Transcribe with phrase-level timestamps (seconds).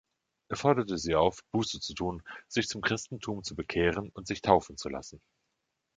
[0.49, 4.75] Er forderte sie auf, Buße zu tun, sich zum Christentum zu bekehren und sich taufen
[4.75, 5.21] zu lassen.